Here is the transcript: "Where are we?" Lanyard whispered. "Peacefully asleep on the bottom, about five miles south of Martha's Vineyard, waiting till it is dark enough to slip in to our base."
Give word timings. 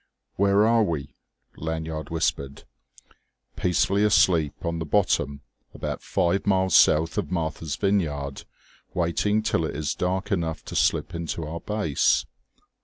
"Where 0.35 0.65
are 0.65 0.81
we?" 0.81 1.13
Lanyard 1.57 2.09
whispered. 2.09 2.63
"Peacefully 3.55 4.03
asleep 4.03 4.65
on 4.65 4.79
the 4.79 4.83
bottom, 4.87 5.41
about 5.75 6.01
five 6.01 6.47
miles 6.47 6.75
south 6.75 7.19
of 7.19 7.29
Martha's 7.31 7.75
Vineyard, 7.75 8.45
waiting 8.95 9.43
till 9.43 9.63
it 9.63 9.75
is 9.75 9.93
dark 9.93 10.31
enough 10.31 10.65
to 10.65 10.75
slip 10.75 11.13
in 11.13 11.27
to 11.27 11.45
our 11.45 11.59
base." 11.59 12.25